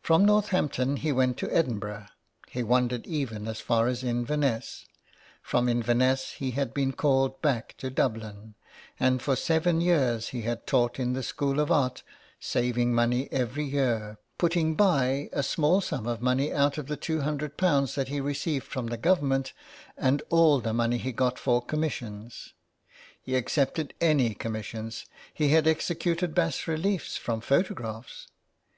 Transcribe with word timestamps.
From 0.00 0.24
Northampton 0.24 0.96
he 0.96 1.12
went 1.12 1.36
to 1.36 1.54
Edinburgh, 1.54 2.06
he 2.48 2.62
wandered 2.62 3.06
even 3.06 3.46
as 3.46 3.60
far 3.60 3.88
as 3.88 4.02
Inverness. 4.02 4.86
From 5.42 5.68
Inverness 5.68 6.30
he 6.38 6.52
had 6.52 6.72
been 6.72 6.92
called 6.94 7.42
back 7.42 7.74
to 7.76 7.90
Dublin, 7.90 8.54
and 8.98 9.20
for 9.20 9.36
seven 9.36 9.82
years 9.82 10.28
he 10.28 10.40
had 10.48 10.66
taught 10.66 10.98
in 10.98 11.12
the 11.12 11.22
school 11.22 11.60
of 11.60 11.70
art, 11.70 12.02
saving 12.40 12.94
money 12.94 13.28
every 13.30 13.66
year, 13.66 14.16
putting 14.38 14.76
by 14.76 15.28
a 15.30 15.42
small 15.42 15.82
sum 15.82 16.06
of 16.06 16.22
money 16.22 16.50
out 16.54 16.78
of 16.78 16.86
the 16.86 16.96
two 16.96 17.20
hundred 17.20 17.58
pounds 17.58 17.96
that 17.96 18.08
he 18.08 18.18
received 18.18 18.64
from 18.66 18.86
Government, 18.86 19.52
and 19.94 20.22
all 20.30 20.60
the 20.60 20.72
money 20.72 20.96
he 20.96 21.12
got 21.12 21.38
for 21.38 21.60
commis 21.60 21.98
10 21.98 22.08
IN 22.08 22.14
THE 22.14 22.20
CLAY. 22.20 22.28
sions. 22.30 22.54
He 23.20 23.34
accepted 23.36 23.92
any 24.00 24.32
commission, 24.32 24.90
he 25.34 25.50
had 25.50 25.66
executed 25.66 26.34
bas 26.34 26.66
reliefs 26.66 27.18
from 27.18 27.42
photographs. 27.42 28.26